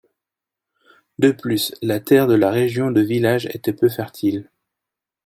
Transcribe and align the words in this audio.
De 1.19 1.29
plus, 1.31 1.75
la 1.83 1.99
terre 1.99 2.25
de 2.25 2.33
la 2.33 2.49
région 2.49 2.89
de 2.89 3.01
village 3.01 3.45
était 3.53 3.71
peu 3.71 3.87
fertile. 3.87 4.49